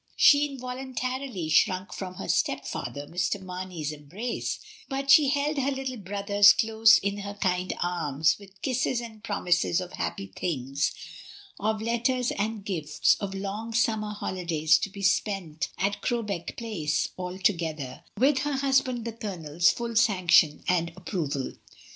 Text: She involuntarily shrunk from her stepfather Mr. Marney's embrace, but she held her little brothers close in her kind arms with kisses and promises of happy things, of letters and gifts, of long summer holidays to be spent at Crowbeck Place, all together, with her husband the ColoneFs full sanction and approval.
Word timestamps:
She 0.15 0.47
involuntarily 0.47 1.47
shrunk 1.49 1.93
from 1.93 2.15
her 2.15 2.27
stepfather 2.27 3.05
Mr. 3.05 3.39
Marney's 3.39 3.91
embrace, 3.91 4.57
but 4.89 5.11
she 5.11 5.29
held 5.29 5.59
her 5.59 5.69
little 5.69 5.95
brothers 5.97 6.53
close 6.53 6.97
in 6.97 7.17
her 7.19 7.35
kind 7.35 7.71
arms 7.83 8.35
with 8.39 8.63
kisses 8.63 8.99
and 8.99 9.23
promises 9.23 9.79
of 9.79 9.93
happy 9.93 10.25
things, 10.35 10.91
of 11.59 11.83
letters 11.83 12.31
and 12.31 12.65
gifts, 12.65 13.15
of 13.19 13.35
long 13.35 13.75
summer 13.75 14.13
holidays 14.15 14.79
to 14.79 14.89
be 14.89 15.03
spent 15.03 15.67
at 15.77 16.01
Crowbeck 16.01 16.57
Place, 16.57 17.09
all 17.15 17.37
together, 17.37 18.03
with 18.17 18.39
her 18.39 18.53
husband 18.57 19.05
the 19.05 19.13
ColoneFs 19.13 19.71
full 19.71 19.95
sanction 19.95 20.63
and 20.67 20.91
approval. 20.95 21.53